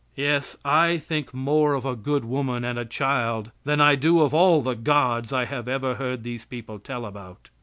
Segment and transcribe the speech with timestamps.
[0.15, 4.33] Yes, I think more of a good woman and a child than I do of
[4.33, 7.51] all the gods I have ever heard these people tell about.